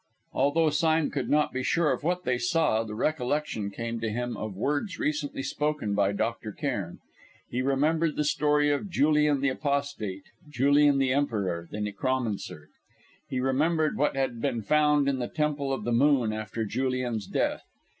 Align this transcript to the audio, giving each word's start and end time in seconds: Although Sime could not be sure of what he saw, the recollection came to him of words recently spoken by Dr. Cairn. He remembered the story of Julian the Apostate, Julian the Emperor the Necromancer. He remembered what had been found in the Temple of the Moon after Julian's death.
Although 0.33 0.71
Sime 0.71 1.11
could 1.11 1.29
not 1.29 1.53
be 1.53 1.61
sure 1.61 1.91
of 1.91 2.01
what 2.01 2.27
he 2.27 2.39
saw, 2.39 2.83
the 2.83 2.95
recollection 2.95 3.69
came 3.69 3.99
to 3.99 4.09
him 4.09 4.35
of 4.35 4.55
words 4.55 4.97
recently 4.97 5.43
spoken 5.43 5.93
by 5.93 6.11
Dr. 6.11 6.51
Cairn. 6.51 6.97
He 7.51 7.61
remembered 7.61 8.15
the 8.15 8.23
story 8.23 8.71
of 8.71 8.89
Julian 8.89 9.41
the 9.41 9.49
Apostate, 9.49 10.23
Julian 10.49 10.97
the 10.97 11.13
Emperor 11.13 11.67
the 11.69 11.81
Necromancer. 11.81 12.69
He 13.29 13.39
remembered 13.39 13.95
what 13.95 14.15
had 14.15 14.41
been 14.41 14.63
found 14.63 15.07
in 15.07 15.19
the 15.19 15.27
Temple 15.27 15.71
of 15.71 15.83
the 15.83 15.91
Moon 15.93 16.33
after 16.33 16.65
Julian's 16.65 17.27
death. 17.27 17.61